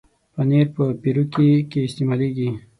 پنېر 0.33 0.67
په 0.75 0.83
پیروکي 1.01 1.49
کې 1.71 1.79
استعمالېږي. 1.87 2.49